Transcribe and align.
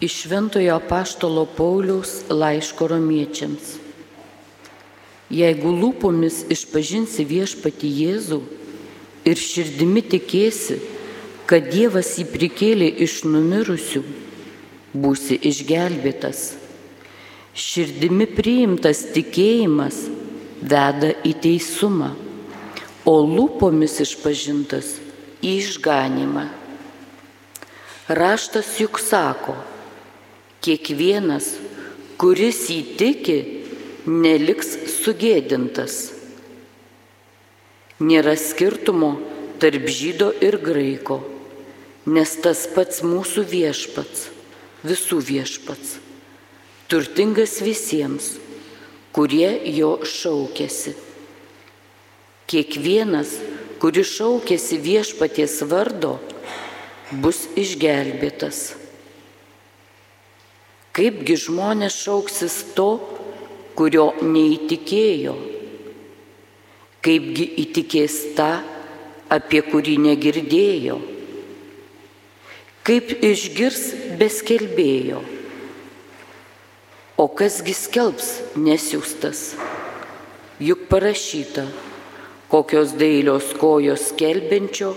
Iš 0.00 0.14
Šventojo 0.22 0.78
Paštalo 0.88 1.42
Pauliaus 1.56 2.20
laiško 2.30 2.86
romiečiams. 2.86 3.72
Jeigu 5.26 5.72
lūpomis 5.74 6.44
išpažinsi 6.54 7.24
viešpati 7.26 7.88
Jėzų 7.90 8.36
ir 9.26 9.40
širdimi 9.42 10.04
tikėsi, 10.06 10.76
kad 11.50 11.66
Dievas 11.72 12.12
jį 12.14 12.28
prikėlė 12.30 12.86
iš 13.02 13.24
numirusių, 13.26 14.04
būsi 14.94 15.40
išgelbėtas. 15.50 16.42
Širdimi 17.58 18.28
priimtas 18.30 19.00
tikėjimas 19.16 19.98
veda 20.62 21.10
į 21.26 21.32
teisumą, 21.42 22.12
o 23.02 23.16
lūpomis 23.26 23.98
išpažintas 24.06 24.92
į 25.42 25.56
išganimą. 25.58 26.46
Raštas 28.14 28.70
juk 28.78 29.02
sako, 29.02 29.56
kiekvienas, 30.68 31.54
kuris 32.20 32.66
įtiki, 32.72 33.38
neliks 34.04 34.74
sugėdintas. 34.98 35.96
Nėra 38.04 38.34
skirtumo 38.38 39.14
tarp 39.62 39.88
žydo 39.90 40.28
ir 40.44 40.58
graiko, 40.62 41.22
nes 42.06 42.34
tas 42.44 42.66
pats 42.74 43.00
mūsų 43.02 43.46
viešpats, 43.48 44.28
visų 44.84 45.18
viešpats, 45.30 45.96
turtingas 46.92 47.58
visiems, 47.64 48.34
kurie 49.16 49.50
jo 49.72 49.96
šaukėsi. 50.06 50.94
Kiekvienas, 52.48 53.34
kuris 53.82 54.12
šaukėsi 54.14 54.78
viešpaties 54.84 55.58
vardo, 55.68 56.16
bus 57.24 57.46
išgelbėtas. 57.58 58.77
Kaipgi 60.98 61.36
žmonės 61.38 61.94
šauksis 61.94 62.54
to, 62.74 62.88
kurio 63.78 64.08
neįtikėjo? 64.18 65.36
Kaipgi 67.06 67.46
įtikės 67.62 68.16
tą, 68.34 68.48
apie 69.30 69.60
kurį 69.62 69.94
negirdėjo? 70.08 70.96
Kaip 72.82 73.14
išgirs 73.22 73.84
beskelbėjo? 74.18 75.22
O 77.14 77.28
kasgi 77.30 77.78
skelbs 77.78 78.34
nesiūstas? 78.58 79.52
Juk 80.58 80.88
parašyta, 80.90 81.68
kokios 82.50 82.98
dailios 82.98 83.54
kojos 83.54 84.10
skelbiančio 84.10 84.96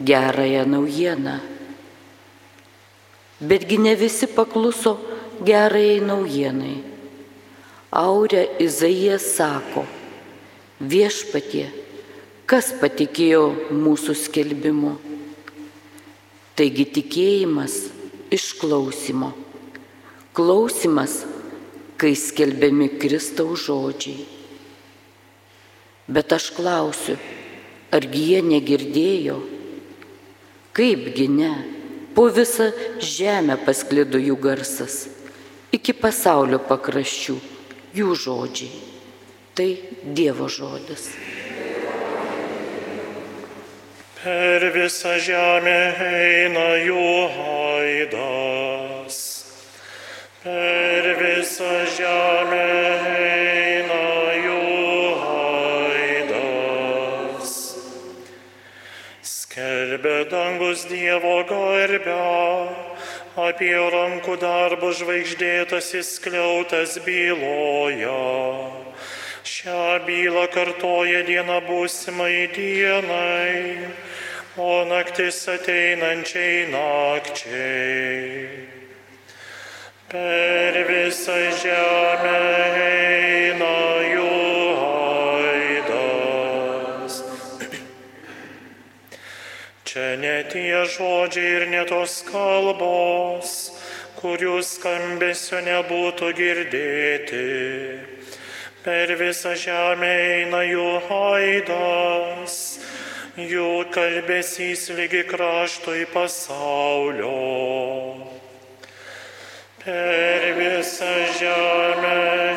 gerąją 0.00 0.64
naujieną. 0.64 1.40
Betgi 3.42 3.76
ne 3.84 3.98
visi 4.00 4.32
pakluso 4.32 4.96
gerai 5.44 6.00
naujienai. 6.04 6.78
Aurė 7.92 8.46
Izaijas 8.64 9.26
sako, 9.36 9.82
viešpatie, 10.80 11.66
kas 12.48 12.70
patikėjo 12.80 13.42
mūsų 13.76 14.16
skelbimu? 14.16 14.94
Taigi 16.56 16.86
tikėjimas 16.96 17.76
iš 18.32 18.48
klausimo. 18.60 19.32
Klausimas, 20.32 21.20
kai 22.00 22.14
skelbiami 22.16 22.94
Kristaus 22.96 23.66
žodžiai. 23.66 24.24
Bet 26.08 26.32
aš 26.32 26.48
klausiu, 26.56 27.18
argi 27.92 28.28
jie 28.32 28.40
negirdėjo? 28.46 29.40
Kaipgi 30.72 31.28
ne? 31.28 31.54
Po 32.16 32.30
visą 32.32 32.72
žemę 33.00 33.58
pasklido 33.66 34.20
jų 34.20 34.36
garsas 34.40 35.02
iki 35.72 35.94
pasaulio 35.96 36.58
pakraščių, 36.68 37.36
jų 37.96 38.16
žodžiai. 38.24 38.80
Tai 39.56 39.68
Dievo 40.16 40.48
žodis. 40.48 41.10
Per 44.22 44.64
visą 44.72 45.16
žemę 45.20 45.80
eina 46.06 46.68
jų 46.80 47.06
aidas. 47.52 49.18
Per 50.44 51.08
visą 51.18 51.72
žemę 51.98 52.62
eina 53.18 54.04
jų 54.46 54.62
aidas. 55.98 57.52
Skelbė 59.34 60.16
dangus 60.32 60.86
Dievo 60.88 61.36
garbę 61.50 62.21
apie 63.36 63.72
rankų 63.72 64.36
darbo 64.36 64.92
žvaigždėtasis 64.92 66.18
skliautas 66.18 66.98
byloja. 67.04 68.12
Šią 69.42 70.04
bylą 70.06 70.46
kartoja 70.52 71.22
diena 71.24 71.60
būsimai 71.64 72.52
dienai, 72.52 73.88
o 74.60 74.84
naktis 74.84 75.48
ateinančiai 75.48 76.68
nakčiai. 76.70 78.68
Per 80.12 80.76
visą 80.92 81.40
žemę 81.56 82.38
eina 82.84 84.01
Čia 90.42 90.48
ne 90.48 90.50
tie 90.50 90.86
žodžiai 90.90 91.50
ir 91.56 91.68
ne 91.70 91.84
tos 91.86 92.24
kalbos, 92.26 93.70
kurių 94.18 94.62
skambesio 94.62 95.60
nebūtų 95.62 96.32
girdėti. 96.34 97.42
Per 98.82 99.14
visą 99.14 99.54
žemę 99.54 100.10
eina 100.10 100.62
jų 100.66 100.88
aidas, 101.14 102.80
jų 103.36 103.86
kalbesys 103.94 104.90
lygi 104.90 105.22
kraštui 105.30 106.06
pasaulio. 106.10 107.30
Per 109.84 110.42
visą 110.58 111.14
žemę 111.38 112.51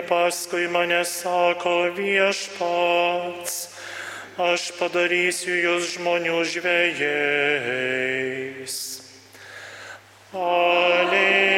Eikite 0.00 0.08
paskui 0.08 0.68
mane, 0.68 1.04
sako 1.04 1.92
viešpats, 1.92 3.68
aš 4.38 4.72
padarysiu 4.78 5.52
jūs 5.52 5.98
žmonių 5.98 6.44
žvėjais. 6.48 6.96
Alleluja, 10.32 11.49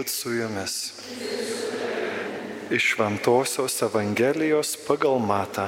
Viešpat 0.00 0.08
su 0.08 0.32
jumis. 0.32 0.92
Iš 2.70 2.84
Šventojios 2.94 3.82
Evangelijos 3.82 4.76
pagal 4.88 5.18
Matą. 5.18 5.66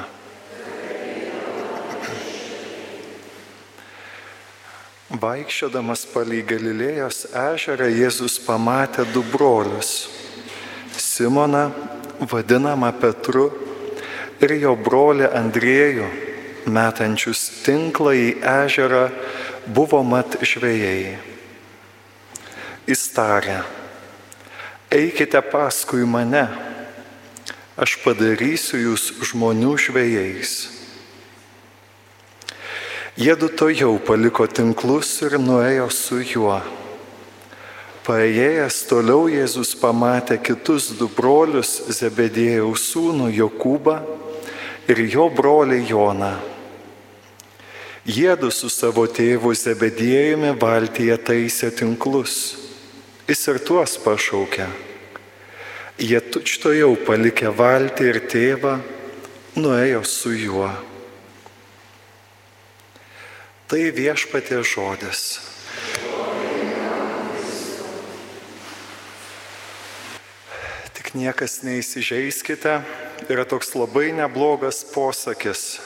Vaikščiodamas 5.11 6.07
palei 6.15 6.41
Galilėjos 6.49 7.27
ežerą 7.37 7.91
Jėzus 7.93 8.39
pamatė 8.47 9.05
du 9.13 9.21
brolius- 9.35 10.09
Simoną, 10.97 11.69
vadinamą 12.21 12.93
Petru, 13.01 13.53
ir 14.41 14.57
jo 14.57 14.73
brolį 14.77 15.29
Andriejų, 15.29 16.09
metančius 16.67 17.51
tinklą 17.67 18.17
į 18.17 18.33
ežerą, 18.41 19.11
buvo 19.67 20.03
mat 20.03 20.41
žvėjai. 20.41 21.19
Jis 22.87 23.09
tarė, 23.13 23.61
eikite 24.93 25.41
paskui 25.41 26.05
mane, 26.05 26.45
aš 27.81 27.97
padarysiu 28.05 28.79
jūs 28.83 29.09
žmonių 29.33 29.73
žvėjais. 29.81 30.53
Jėdu 33.17 33.49
to 33.57 33.69
jau 33.73 33.97
paliko 34.01 34.47
tinklus 34.49 35.19
ir 35.25 35.37
nuėjo 35.41 35.89
su 35.93 36.21
juo. 36.25 36.61
Paėjęs 38.03 38.79
toliau 38.91 39.29
Jėzus 39.31 39.75
pamatė 39.79 40.39
kitus 40.43 40.89
du 40.99 41.07
brolius 41.13 41.77
Zebedėjaus 41.93 42.89
sūnų 42.91 43.29
Jokūbą 43.37 43.99
ir 44.91 45.05
jo 45.13 45.29
brolį 45.31 45.85
Joną. 45.93 46.33
Jėdu 48.09 48.51
su 48.51 48.73
savo 48.73 49.05
tėvu 49.07 49.53
Zebedėjumi 49.55 50.57
valtyje 50.59 51.21
taisė 51.23 51.71
tinklus. 51.71 52.62
Jis 53.33 53.47
ir 53.49 53.59
tuos 53.65 53.95
pašaukė. 53.97 54.67
Jie 55.97 56.19
tučto 56.35 56.69
jau 56.77 56.91
palikę 57.01 57.49
valtį 57.57 58.09
ir 58.11 58.19
tėvą, 58.29 58.73
nuėjo 59.57 60.03
su 60.05 60.33
juo. 60.37 60.67
Tai 63.73 63.81
viešpatė 63.97 64.59
žodis. 64.69 65.23
Tik 70.93 71.15
niekas 71.17 71.63
neįsižeiskite, 71.65 72.83
yra 73.33 73.49
toks 73.49 73.73
labai 73.73 74.11
neblogas 74.13 74.85
posakis. 74.93 75.81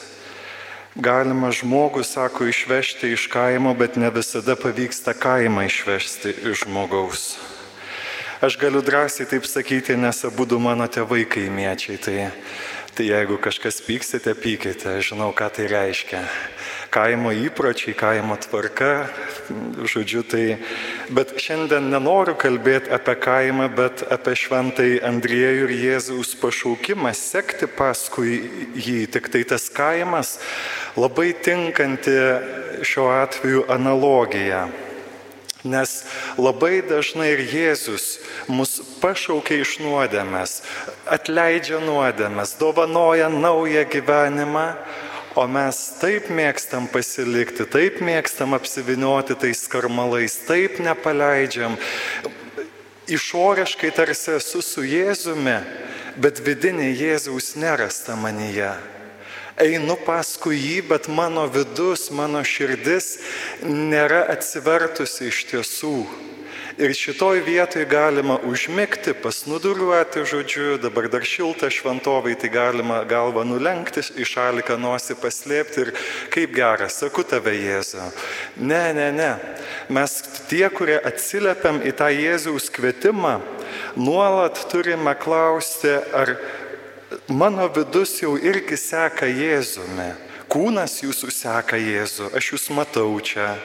Galima 0.95 1.51
žmogų, 1.51 2.01
sako, 2.07 2.47
išvežti 2.47 3.11
iš 3.13 3.27
kaimo, 3.29 3.73
bet 3.77 3.97
ne 3.99 4.09
visada 4.13 4.55
pavyksta 4.55 5.13
kaimą 5.13 5.67
išvežti 5.67 6.33
iš 6.51 6.63
žmogaus. 6.63 7.35
Aš 8.41 8.57
galiu 8.61 8.81
drąsiai 8.85 9.25
taip 9.25 9.45
sakyti, 9.49 9.97
nes 9.97 10.23
abu 10.25 10.45
du 10.45 10.59
mano 10.61 10.85
tėvai 10.85 11.25
kaimiečiai, 11.25 11.97
tai, 11.97 12.17
tai 12.97 13.11
jeigu 13.11 13.37
kažkas 13.37 13.77
pyksite, 13.85 14.33
pykite, 14.33 14.97
žinau, 15.05 15.29
ką 15.29 15.51
tai 15.53 15.67
reiškia 15.69 16.23
kaimo 16.89 17.29
įpročiai, 17.35 17.93
kaimo 17.97 18.37
tvarka, 18.41 19.07
žodžiu, 19.85 20.23
tai, 20.25 20.45
bet 21.13 21.35
šiandien 21.37 21.91
nenoriu 21.91 22.33
kalbėti 22.39 22.89
apie 22.95 23.15
kaimą, 23.21 23.67
bet 23.77 24.01
apie 24.09 24.33
šventai 24.39 24.89
Andriejų 25.05 25.67
ir 25.67 25.75
Jėzaus 25.83 26.33
pašaukimą 26.41 27.13
sekti 27.13 27.69
paskui 27.69 28.39
jį. 28.73 28.99
Tik 29.13 29.29
tai 29.33 29.43
tas 29.45 29.69
kaimas 29.69 30.37
labai 30.97 31.33
tinkanti 31.35 32.17
šiuo 32.87 33.11
atveju 33.19 33.67
analogija. 33.77 34.65
Nes 35.67 35.97
labai 36.39 36.79
dažnai 36.87 37.33
ir 37.35 37.43
Jėzus 37.51 38.05
mus 38.47 38.77
pašaukia 39.01 39.59
iš 39.63 39.77
nuodėmės, 39.83 40.61
atleidžia 41.05 41.81
nuodėmės, 41.83 42.55
dovanoja 42.61 43.29
naują 43.33 43.83
gyvenimą, 43.91 44.69
O 45.37 45.43
mes 45.45 45.77
taip 46.01 46.31
mėgstam 46.33 46.87
pasilikti, 46.89 47.67
taip 47.69 47.99
mėgstam 48.01 48.55
apsivinioti 48.57 49.35
tais 49.37 49.59
karmalais, 49.69 50.33
taip 50.47 50.79
nepaleidžiam. 50.81 51.75
Išoriškai 53.05 53.91
tarsi 53.93 54.33
esu 54.39 54.63
su 54.65 54.81
Jėzumi, 54.81 55.59
bet 56.17 56.41
vidinė 56.41 56.89
Jėzaus 56.89 57.53
nerasta 57.53 58.17
manyje. 58.17 58.73
Einu 59.57 59.95
paskui 60.05 60.59
jį, 60.59 60.81
bet 60.85 61.07
mano 61.09 61.47
vidus, 61.49 62.11
mano 62.13 62.43
širdis 62.45 63.15
nėra 63.65 64.27
atsivertusi 64.29 65.31
iš 65.31 65.43
tiesų. 65.49 65.97
Ir 66.77 66.91
šitoj 66.93 67.39
vietoj 67.41 67.87
galima 67.89 68.35
užmigti, 68.45 69.15
pasnuduriuoti, 69.17 70.21
žodžiu, 70.29 70.75
dabar 70.77 71.07
dar 71.09 71.23
šilta 71.25 71.71
šventovai, 71.73 72.35
tai 72.37 72.51
galima 72.53 72.99
galvą 73.09 73.41
nulenkti, 73.49 74.03
į 74.13 74.27
šalį 74.29 74.65
ką 74.67 74.77
nosi 74.77 75.17
paslėpti 75.17 75.81
ir 75.87 75.91
kaip 76.29 76.53
geras, 76.53 76.99
sakau 77.01 77.25
tave 77.25 77.55
Jėzau. 77.57 78.11
Ne, 78.61 78.93
ne, 78.93 79.09
ne. 79.09 79.31
Mes 79.89 80.19
tie, 80.51 80.67
kurie 80.69 80.99
atsiliepiam 81.01 81.81
į 81.81 81.95
tą 81.97 82.11
Jėzaus 82.13 82.69
kvietimą, 82.77 83.39
nuolat 83.97 84.61
turime 84.69 85.17
klausti, 85.17 85.97
ar 86.13 86.35
mano 87.27 87.67
vidus 87.67 88.17
jau 88.21 88.35
irgi 88.39 88.77
seka 88.79 89.27
Jėzumi. 89.29 90.13
Kūnas 90.47 91.01
jūsų 91.03 91.27
seka 91.35 91.75
Jėzų, 91.75 92.29
aš 92.39 92.53
jūs 92.53 92.69
matau 92.71 93.09
čia. 93.19 93.57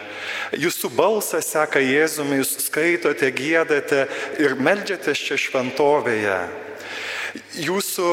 Jūsų 0.59 0.91
balsas 0.97 1.53
seka 1.55 1.79
Jėzumi, 1.79 2.41
jūs 2.41 2.57
skaitote, 2.65 3.31
gėdate 3.31 4.09
ir 4.43 4.57
melžiatės 4.59 5.23
čia 5.23 5.39
šventovėje. 5.39 6.41
Jūsų 7.63 8.09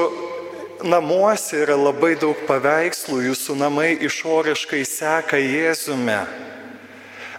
namuose 0.85 1.63
yra 1.63 1.79
labai 1.79 2.13
daug 2.21 2.37
paveikslų, 2.47 3.23
jūsų 3.31 3.57
namai 3.57 3.95
išoriškai 4.05 4.83
seka 4.85 5.41
Jėzumi. 5.41 6.21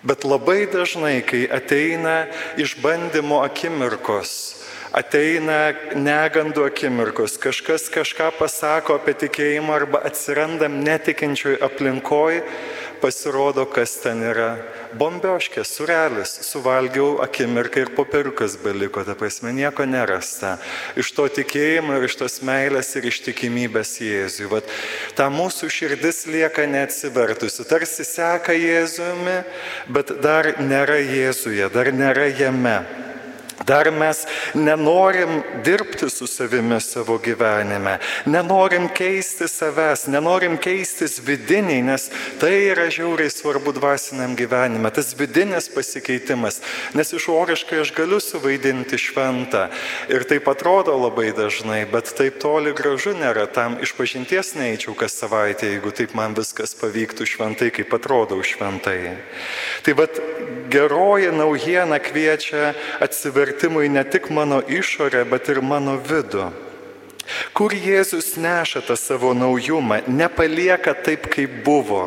Bet 0.02 0.24
labai 0.24 0.64
dažnai, 0.66 1.20
kai 1.22 1.44
ateina 1.46 2.24
išbandymo 2.58 3.42
akimirkos, 3.44 4.59
ateina 4.96 5.70
negandų 5.94 6.66
akimirkos, 6.70 7.38
kažkas 7.40 7.88
kažką 7.92 8.30
pasako 8.38 8.98
apie 8.98 9.14
tikėjimą 9.26 9.74
arba 9.82 10.02
atsirandam 10.08 10.80
netikinčioj 10.84 11.60
aplinkoj, 11.62 12.40
pasirodo, 13.00 13.64
kas 13.70 13.94
ten 14.02 14.20
yra. 14.26 14.50
Bombioškė, 14.98 15.62
surelis, 15.64 16.32
suvalgiau 16.44 17.20
akimirką 17.24 17.84
ir 17.84 17.92
popieriukas 17.96 18.56
beliko, 18.60 19.04
ta 19.06 19.14
prasme 19.16 19.54
nieko 19.56 19.86
nerasta. 19.88 20.56
Iš 20.98 21.12
to 21.16 21.28
tikėjimo 21.40 21.96
ir 21.96 22.08
iš 22.08 22.18
tos 22.20 22.40
meilės 22.46 22.90
ir 22.98 23.06
ištikimybės 23.08 23.94
Jėzui. 24.04 24.50
Vat 24.52 24.68
ta 25.16 25.30
mūsų 25.32 25.70
širdis 25.72 26.26
lieka 26.28 26.66
neatsivertusi, 26.68 27.64
tarsi 27.70 28.04
seka 28.04 28.56
Jėzumi, 28.58 29.38
bet 29.88 30.16
dar 30.20 30.56
nėra 30.60 30.98
Jėzuje, 31.00 31.70
dar 31.72 31.94
nėra 31.94 32.28
jame. 32.34 32.80
Dar 33.70 33.90
mes 33.94 34.24
nenorim 34.54 35.42
dirbti 35.64 36.10
su 36.10 36.26
savimi 36.26 36.80
savo 36.80 37.18
gyvenime, 37.22 37.98
nenorim 38.26 38.88
keisti 38.88 39.46
savęs, 39.48 40.08
nenorim 40.10 40.56
keistis 40.58 41.20
vidiniai, 41.22 41.84
nes 41.86 42.08
tai 42.40 42.50
yra 42.72 42.88
žiauriai 42.90 43.30
svarbu 43.30 43.70
dvasiniam 43.76 44.34
gyvenime, 44.34 44.90
tas 44.90 45.12
vidinis 45.18 45.70
pasikeitimas, 45.70 46.58
nes 46.98 47.14
išoriškai 47.14 47.78
aš 47.84 47.94
galiu 47.94 48.18
suvaidinti 48.18 48.98
šventą. 48.98 49.68
Ir 50.10 50.26
taip 50.26 50.50
atrodo 50.50 50.96
labai 50.98 51.30
dažnai, 51.36 51.84
bet 51.92 52.10
taip 52.18 52.42
toli 52.42 52.74
gražu 52.74 53.14
nėra, 53.14 53.46
tam 53.54 53.78
iš 53.78 53.94
pažinties 53.94 54.56
neįčiau 54.58 54.96
kas 54.98 55.14
savaitę, 55.22 55.70
jeigu 55.76 55.94
taip 55.94 56.18
man 56.18 56.34
viskas 56.34 56.74
pavyktų 56.80 57.28
šventai, 57.36 57.70
kaip 57.78 57.94
atrodau 57.94 58.42
šventai. 58.42 58.98
Tai 59.86 59.98
vad 60.02 60.18
geroji 60.70 61.32
naujiena 61.34 61.98
kviečia 61.98 62.74
atsiverti 63.00 63.50
vertimui 63.50 63.88
ne 63.88 64.04
tik 64.04 64.30
mano 64.30 64.62
išorę, 64.62 65.24
bet 65.24 65.48
ir 65.48 65.60
mano 65.62 65.98
vidų. 65.98 66.50
Kur 67.54 67.74
Jėzus 67.74 68.36
neša 68.40 68.82
tą 68.86 68.96
savo 68.98 69.32
naujumą, 69.34 70.00
nepalieka 70.08 70.94
taip, 70.94 71.26
kaip 71.32 71.60
buvo, 71.66 72.04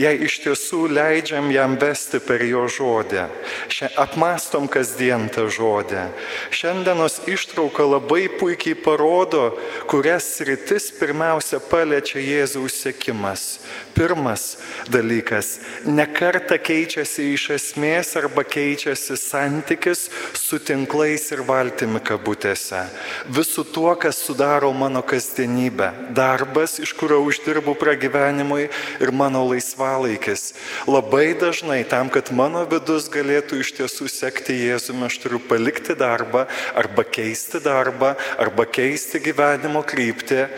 jei 0.00 0.16
iš 0.26 0.40
tiesų 0.44 0.86
leidžiam 0.92 1.50
jam 1.52 1.76
vesti 1.80 2.20
per 2.24 2.42
jo 2.46 2.66
žodį. 2.70 3.26
Šia, 3.72 3.90
apmastom 4.00 4.68
kasdien 4.70 5.28
tą 5.32 5.46
žodį. 5.52 6.08
Šiandienos 6.54 7.20
ištrauka 7.30 7.86
labai 7.86 8.26
puikiai 8.40 8.76
parodo, 8.78 9.52
kurias 9.90 10.26
rytis 10.44 10.90
pirmiausia 10.98 11.60
paliečia 11.70 12.22
Jėzaus 12.22 12.80
sėkimas. 12.82 13.46
Pirmas 13.94 14.58
dalykas- 14.90 15.58
nekarta 15.98 16.58
keičiasi 16.58 17.32
iš 17.34 17.48
esmės 17.58 18.16
arba 18.16 18.44
keičiasi 18.44 19.16
santykis 19.18 20.08
su 20.34 20.58
tinklais 20.58 21.32
ir 21.32 21.42
valtimi 21.42 22.00
kabutėse. 22.00 22.86
Visų 23.28 23.64
tuo, 23.72 23.94
kas 23.98 24.16
sudaro 24.22 24.57
daro 24.58 24.72
mano 24.72 25.02
kasdienybę. 25.02 25.92
Darbas, 26.10 26.80
iš 26.82 26.90
kurio 26.98 27.20
uždirbu 27.22 27.76
pragyvenimui 27.78 28.64
ir 28.98 29.12
mano 29.14 29.44
laisvalaikis. 29.46 30.50
Labai 30.86 31.38
dažnai 31.38 31.84
tam, 31.86 32.10
kad 32.10 32.32
mano 32.34 32.64
vidus 32.66 33.06
galėtų 33.06 33.60
iš 33.62 33.70
tiesų 33.78 34.10
sekti 34.10 34.58
Jėzumi, 34.58 35.06
aš 35.06 35.20
turiu 35.22 35.38
palikti 35.38 35.94
darbą 35.94 36.48
arba 36.74 37.06
keisti 37.06 37.62
darbą 37.62 38.16
arba 38.34 38.66
keisti 38.66 39.22
gyvenimo 39.22 39.84
kryptį, 39.86 40.48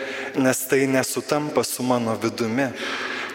nes 0.41 0.65
tai 0.65 0.87
nesutampa 0.89 1.61
su 1.61 1.85
mano 1.85 2.17
vidumi 2.17 2.71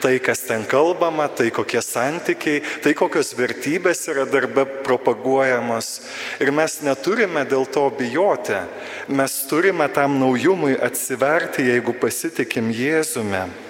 tai, 0.03 0.17
kas 0.23 0.45
ten 0.49 0.65
kalbama, 0.69 1.29
tai 1.29 1.51
kokie 1.55 1.83
santykiai, 1.83 2.63
tai 2.85 2.95
kokios 2.99 3.35
vertybės 3.39 4.07
yra 4.13 4.27
darbe 4.29 4.67
propaguojamos. 4.87 5.93
Ir 6.41 6.53
mes 6.55 6.81
neturime 6.87 7.45
dėl 7.49 7.69
to 7.69 7.87
bijoti. 7.99 8.63
Mes 9.09 9.39
turime 9.51 9.89
tam 9.93 10.19
naujumui 10.23 10.77
atsiverti, 10.79 11.69
jeigu 11.71 11.97
pasitikim 12.01 12.73
Jėzumi. 12.75 13.66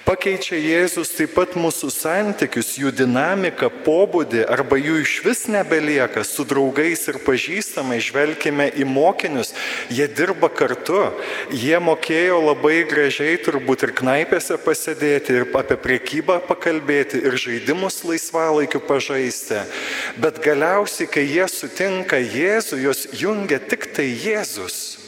Pakeičia 0.00 0.56
Jėzus 0.56 1.10
taip 1.12 1.34
pat 1.36 1.52
mūsų 1.60 1.90
santykius, 1.92 2.72
jų 2.80 2.90
dinamiką, 2.96 3.68
pobūdį 3.84 4.42
arba 4.48 4.78
jų 4.80 4.96
iš 5.02 5.12
vis 5.26 5.42
nebelieka. 5.52 6.24
Su 6.24 6.46
draugais 6.48 7.04
ir 7.12 7.20
pažįstamai 7.26 8.00
žvelgime 8.02 8.70
į 8.80 8.86
mokinius, 8.88 9.52
jie 9.92 10.08
dirba 10.08 10.48
kartu, 10.48 11.02
jie 11.52 11.76
mokėjo 11.84 12.40
labai 12.46 12.80
gražiai 12.90 13.36
turbūt 13.44 13.84
ir 13.86 13.94
knaipėse 14.00 14.56
pasėdėti, 14.64 15.36
ir 15.36 15.48
apie 15.60 15.76
priekybą 15.80 16.40
pakalbėti, 16.48 17.20
ir 17.20 17.36
žaidimus 17.40 18.00
laisvalaikiu 18.08 18.80
pažaisti. 18.88 19.62
Bet 20.20 20.40
galiausiai, 20.44 21.10
kai 21.12 21.28
jie 21.28 21.44
sutinka 21.48 22.20
Jėzų, 22.20 22.80
jos 22.88 23.06
jungia 23.20 23.60
tik 23.60 23.92
tai 23.96 24.08
Jėzus. 24.10 24.99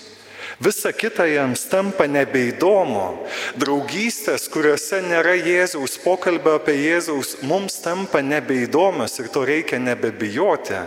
Visa 0.62 0.92
kita 0.95 1.25
jiems 1.26 1.64
tampa 1.66 2.04
nebeįdomu. 2.07 3.07
Draugystės, 3.59 4.45
kuriuose 4.52 5.00
nėra 5.02 5.33
Jėzaus 5.35 5.97
pokalbio 6.04 6.52
apie 6.61 6.76
Jėzaus, 6.76 7.33
mums 7.42 7.81
tampa 7.83 8.21
nebeįdomios 8.23 9.19
ir 9.19 9.31
to 9.35 9.42
reikia 9.49 9.81
nebebijoti. 9.83 10.85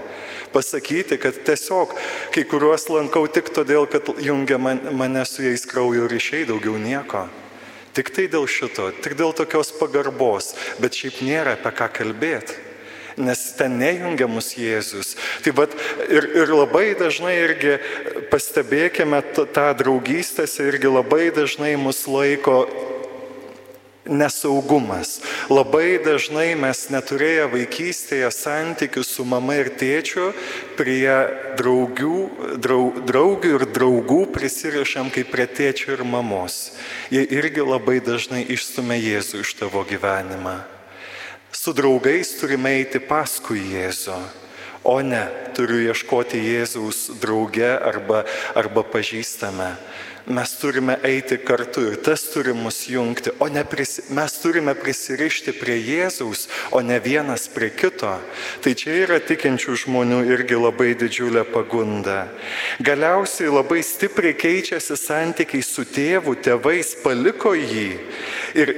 Pasakyti, 0.54 1.18
kad 1.20 1.42
tiesiog 1.50 1.92
kai 2.32 2.46
kuriuos 2.48 2.88
lankau 2.94 3.26
tik 3.28 3.52
todėl, 3.58 3.90
kad 3.92 4.14
jungia 4.24 4.62
man, 4.62 4.80
mane 4.96 5.26
su 5.28 5.44
jais 5.44 5.68
kraujo 5.68 6.08
ryšiai, 6.08 6.46
daugiau 6.48 6.78
nieko. 6.80 7.26
Tik 7.98 8.14
tai 8.16 8.30
dėl 8.32 8.48
šito, 8.48 8.94
tik 9.04 9.18
dėl 9.20 9.36
tokios 9.36 9.74
pagarbos, 9.76 10.54
bet 10.80 10.96
šiaip 10.96 11.20
nėra 11.26 11.58
apie 11.60 11.76
ką 11.76 11.92
kalbėti 12.00 12.65
nes 13.18 13.44
ten 13.58 13.78
nejungia 13.80 14.28
mus 14.28 14.54
Jėzus. 14.60 15.16
Tai 15.44 15.56
vad 15.56 15.76
ir, 16.10 16.28
ir 16.44 16.52
labai 16.52 16.96
dažnai 17.00 17.36
irgi 17.44 17.78
pastebėkime 18.32 19.22
tą 19.36 19.70
draugystėse 19.80 20.68
irgi 20.68 20.92
labai 20.92 21.30
dažnai 21.36 21.76
mus 21.80 22.06
laiko 22.08 22.66
nesaugumas. 24.06 25.20
Labai 25.50 25.98
dažnai 26.06 26.54
mes 26.60 26.86
neturėję 26.94 27.48
vaikystėje 27.54 28.30
santykių 28.34 29.04
su 29.06 29.26
mama 29.26 29.58
ir 29.62 29.72
tėčiu 29.80 30.32
prie 30.78 31.10
draugių, 31.58 32.20
draug, 32.62 33.02
draugių 33.10 33.56
ir 33.60 33.68
draugų 33.74 34.22
prisirišam 34.36 35.10
kaip 35.14 35.34
prie 35.34 35.50
tėčio 35.50 35.98
ir 35.98 36.06
mamos. 36.06 36.76
Jie 37.14 37.26
irgi 37.26 37.66
labai 37.66 38.00
dažnai 38.04 38.46
išstumia 38.46 39.00
Jėzų 39.02 39.46
iš 39.46 39.58
tavo 39.62 39.86
gyvenimą. 39.88 40.75
Su 41.56 41.72
draugais 41.74 42.36
turime 42.36 42.74
eiti 42.82 43.00
paskui 43.00 43.62
Jėzų. 43.72 44.18
O 44.86 45.00
ne, 45.02 45.24
turiu 45.56 45.80
ieškoti 45.88 46.38
Jėzaus 46.44 47.08
drauge 47.22 47.72
arba, 47.80 48.26
arba 48.60 48.84
pažįstame 48.86 49.72
mes 50.28 50.58
turime 50.58 50.98
eiti 51.04 51.38
kartu 51.38 51.84
ir 51.92 51.96
tas 52.02 52.24
turi 52.34 52.54
mus 52.54 52.88
jungti, 52.90 53.30
o 53.40 53.48
ne 53.48 53.64
prisi, 53.66 54.02
mes 54.10 54.38
turime 54.42 54.74
prisirišti 54.78 55.54
prie 55.60 55.78
Jėzaus, 55.78 56.48
o 56.72 56.82
ne 56.82 56.98
vienas 57.00 57.48
prie 57.54 57.70
kito. 57.70 58.16
Tai 58.62 58.74
čia 58.74 58.96
yra 59.06 59.20
tikinčių 59.22 59.78
žmonių 59.86 60.24
irgi 60.34 60.58
labai 60.58 60.94
didžiulė 60.98 61.46
pagunda. 61.54 62.26
Galiausiai 62.82 63.54
labai 63.54 63.84
stipriai 63.86 64.38
keičiasi 64.38 64.98
santykiai 64.98 65.66
su 65.66 65.86
tėvu, 65.86 66.38
tėvais 66.42 66.96
paliko 67.04 67.54
jį 67.54 67.90
ir 68.58 68.74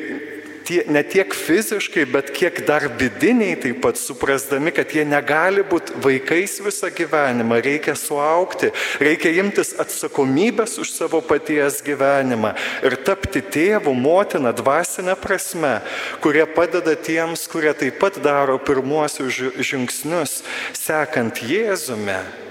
tie, 0.67 0.83
ne 0.91 1.03
tiek 1.03 1.33
fiziškai, 1.33 2.05
bet 2.11 2.31
kiek 2.35 2.59
dar 2.67 2.87
vidiniai 2.99 3.55
taip 3.59 3.79
pat 3.85 3.99
suprasdami, 3.99 4.73
kad 4.75 4.91
jie 4.91 5.05
negali 5.07 5.63
būti 5.67 5.95
vaikais 6.03 6.59
visą 6.65 6.91
gyvenimą, 6.93 7.61
reikia 7.63 7.95
suaukti, 7.97 8.73
reikia 9.03 9.31
imtis 9.39 9.73
atsakomybės 9.79 10.77
už 10.83 10.91
savo 10.91 11.21
paties 11.25 11.79
gyvenimą 11.85 12.53
ir 12.85 12.97
tapti 13.07 13.41
tėvų, 13.41 13.93
motina, 13.95 14.51
dvasinę 14.55 15.15
prasme, 15.21 15.77
kurie 16.23 16.45
padeda 16.51 16.97
tiems, 16.99 17.47
kurie 17.51 17.71
taip 17.77 18.01
pat 18.01 18.19
daro 18.23 18.59
pirmuosius 18.59 19.39
žingsnius, 19.63 20.41
sekant 20.75 21.39
Jėzume 21.47 22.46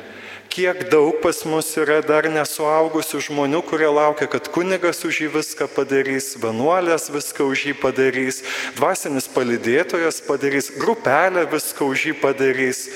kiek 0.57 0.89
daug 0.89 1.19
pas 1.21 1.37
mus 1.45 1.69
yra 1.77 1.99
dar 2.01 2.25
nesuaugusių 2.33 3.19
žmonių, 3.27 3.59
kurie 3.69 3.91
laukia, 3.93 4.25
kad 4.25 4.47
kunigas 4.49 5.03
už 5.05 5.19
jį 5.21 5.29
viską 5.35 5.67
padarys, 5.69 6.31
vienuolės 6.41 7.11
viską 7.13 7.45
už 7.45 7.65
jį 7.69 7.75
padarys, 7.83 8.39
dvasinis 8.79 9.29
palidėtojas 9.35 10.23
padarys, 10.25 10.71
grupelė 10.81 11.45
viską 11.53 11.91
už 11.93 12.07
jį 12.09 12.15
padarys. 12.23 12.87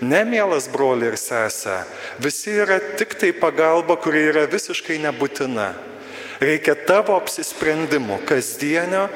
Nemielas 0.00 0.70
broli 0.72 1.10
ir 1.10 1.18
sesė, 1.20 1.82
visi 2.24 2.56
yra 2.64 2.80
tik 2.96 3.12
tai 3.20 3.34
pagalba, 3.36 4.00
kuri 4.00 4.24
yra 4.32 4.48
visiškai 4.48 4.96
nebūtina. 5.04 5.74
Reikia 6.40 6.72
tavo 6.88 7.18
apsisprendimo, 7.20 8.16
kasdienio 8.24 9.10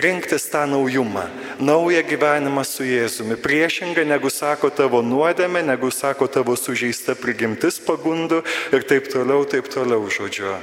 rinktis 0.00 0.48
tą 0.50 0.66
naujumą, 0.66 1.22
naują 1.60 2.02
gyvenimą 2.02 2.64
su 2.64 2.86
Jėzumi, 2.86 3.36
priešinga 3.36 4.04
negu 4.04 4.30
sako 4.30 4.70
tavo 4.70 5.02
nuodėme, 5.02 5.62
negu 5.62 5.90
sako 5.90 6.28
tavo 6.28 6.56
sužeista 6.56 7.14
prigimtis 7.18 7.80
pagundų 7.82 8.42
ir 8.72 8.86
taip 8.88 9.10
toliau, 9.12 9.44
taip 9.44 9.68
toliau 9.72 10.06
žodžiu. 10.06 10.58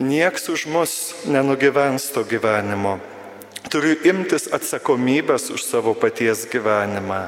Niekas 0.00 0.48
už 0.48 0.66
mus 0.66 0.92
nenugyvens 1.28 2.08
to 2.14 2.24
gyvenimo. 2.24 2.98
Turiu 3.68 3.92
imtis 4.08 4.46
atsakomybės 4.48 5.50
už 5.52 5.62
savo 5.66 5.92
paties 5.92 6.46
gyvenimą. 6.48 7.20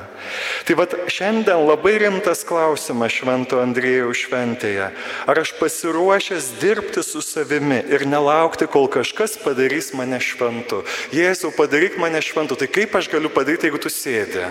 Tai 0.65 0.77
vad 0.79 0.95
šiandien 1.12 1.61
labai 1.69 1.99
rimtas 2.01 2.41
klausimas 2.49 3.12
Švento 3.12 3.61
Andrėjaus 3.61 4.23
šventėje. 4.25 4.89
Ar 5.29 5.43
aš 5.43 5.53
pasiruošęs 5.61 6.49
dirbti 6.62 7.05
su 7.05 7.21
savimi 7.23 7.83
ir 7.93 8.07
nelaukti, 8.09 8.67
kol 8.67 8.89
kažkas 8.89 9.37
padarys 9.45 9.93
mane 9.99 10.23
šventu. 10.25 10.81
Jėzau, 11.12 11.53
padaryk 11.55 12.01
mane 12.01 12.25
šventu. 12.25 12.57
Tai 12.57 12.71
kaip 12.73 12.97
aš 12.97 13.12
galiu 13.12 13.31
padaryti, 13.31 13.69
jeigu 13.69 13.83
tu 13.85 13.93
sėdi? 13.93 14.49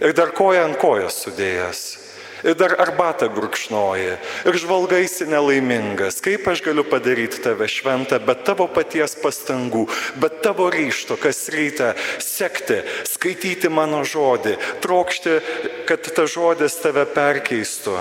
Ir 0.00 0.16
dar 0.16 0.32
koja 0.36 0.64
ant 0.64 0.80
kojos 0.80 1.22
sudėjęs 1.26 2.05
ir 2.46 2.56
dar 2.58 2.76
arbatą 2.80 3.28
gurkšnoji 3.34 4.12
ir 4.46 4.58
žvalgaisi 4.62 5.26
nelaimingas. 5.30 6.20
Kaip 6.24 6.46
aš 6.50 6.62
galiu 6.66 6.86
padaryti 6.86 7.42
tave 7.44 7.68
šventą, 7.70 8.20
bet 8.26 8.44
tavo 8.48 8.68
paties 8.70 9.16
pastangų, 9.22 9.86
bet 10.22 10.40
tavo 10.46 10.70
ryšto, 10.72 11.18
kas 11.20 11.46
rytą 11.52 11.92
sekti, 12.22 12.82
skaityti 13.08 13.70
mano 13.72 14.04
žodį, 14.06 14.56
trokšti, 14.84 15.40
kad 15.88 16.06
ta 16.16 16.28
žodis 16.30 16.78
tave 16.82 17.06
perkeistų. 17.10 17.98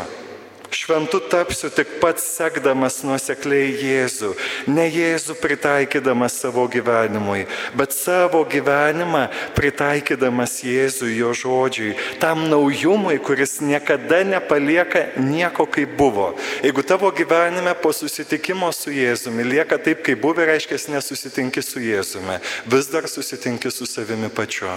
Šventu 0.71 1.19
tapsiu 1.19 1.69
tik 1.69 1.97
pats 2.01 2.23
sekdamas 2.37 3.01
nuosekliai 3.05 3.71
Jėzų, 3.79 4.31
ne 4.71 4.85
Jėzų 4.89 5.37
pritaikydamas 5.41 6.37
savo 6.41 6.65
gyvenimui, 6.71 7.45
bet 7.77 7.95
savo 7.95 8.43
gyvenimą 8.49 9.25
pritaikydamas 9.57 10.57
Jėzui 10.65 11.15
jo 11.19 11.31
žodžiui, 11.37 11.95
tam 12.21 12.47
naujumui, 12.51 13.17
kuris 13.23 13.59
niekada 13.61 14.23
nepalieka 14.27 15.07
nieko 15.21 15.67
kaip 15.69 15.95
buvo. 15.97 16.33
Jeigu 16.65 16.83
tavo 16.83 17.11
gyvenime 17.15 17.75
po 17.81 17.93
susitikimo 17.93 18.71
su 18.75 18.93
Jėzumi 18.93 19.47
lieka 19.47 19.79
taip, 19.79 20.03
kaip 20.05 20.21
buvo, 20.21 20.45
reiškia, 20.45 20.81
nesusitinki 20.97 21.63
su 21.65 21.81
Jėzumi, 21.83 22.41
vis 22.69 22.91
dar 22.91 23.09
susitinki 23.09 23.71
su 23.71 23.87
savimi 23.89 24.29
pačiu. 24.29 24.73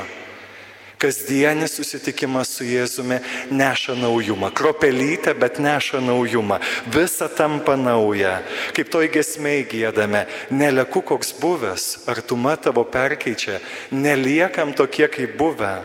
Kasdienis 0.99 1.77
susitikimas 1.79 2.51
su 2.57 2.67
Jėzumi 2.67 3.21
neša 3.55 3.95
naujumą. 3.99 4.51
Kropelytę, 4.51 5.35
bet 5.39 5.61
neša 5.63 6.01
naujumą. 6.03 6.59
Visa 6.91 7.29
tampa 7.29 7.77
nauja. 7.79 8.41
Kaip 8.75 8.91
toj 8.91 9.07
gesmiai 9.15 9.63
gėdame, 9.69 10.25
neleku 10.51 11.05
koks 11.07 11.33
buvęs, 11.39 11.87
artuma 12.11 12.57
tavo 12.59 12.83
perkeičia, 12.83 13.61
neliekam 13.95 14.75
tokie 14.75 15.07
kaip 15.07 15.39
buvę. 15.39 15.77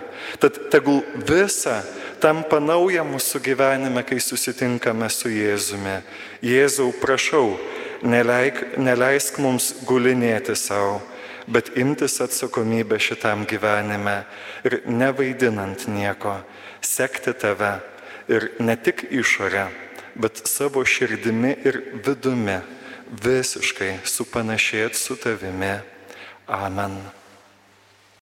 Tad 0.41 0.57
tegul 0.73 1.03
visa 1.29 1.83
tampa 2.23 2.57
nauja 2.63 3.05
mūsų 3.05 3.43
gyvenime, 3.43 4.01
kai 4.07 4.17
susitinkame 4.17 5.09
su 5.13 5.29
Jėzumi. 5.29 5.99
Jėzau, 6.41 6.89
prašau, 7.01 7.57
neleik, 8.01 8.79
neleisk 8.81 9.37
mums 9.43 9.73
gulinėti 9.85 10.57
savo 10.57 11.01
bet 11.47 11.71
imtis 11.77 12.19
atsakomybę 12.21 12.99
šitam 12.99 13.45
gyvenime 13.45 14.23
ir 14.63 14.81
nevaidinant 14.85 15.87
nieko, 15.87 16.37
sekti 16.81 17.33
tave 17.33 17.79
ir 18.27 18.51
ne 18.59 18.75
tik 18.75 19.05
išorę, 19.11 19.67
bet 20.15 20.43
savo 20.47 20.85
širdimi 20.85 21.55
ir 21.65 21.81
vidumi 22.05 22.59
visiškai 23.23 23.97
supanašėti 24.05 24.97
su 24.97 25.17
tavimi. 25.19 25.75
Amen. 26.47 27.22